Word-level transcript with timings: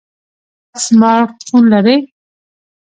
سمارټ 0.85 1.31
فون 1.47 1.63
لرئ؟ 1.71 1.97